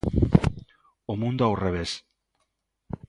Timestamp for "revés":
1.65-1.91